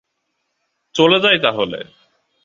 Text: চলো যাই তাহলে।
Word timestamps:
চলো 0.95 1.17
যাই 1.19 1.37
তাহলে। 1.39 1.79